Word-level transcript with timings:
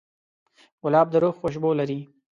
ګلاب 0.81 1.07
د 1.11 1.15
روح 1.23 1.35
خوشبو 1.41 1.69
لري. 1.79 1.99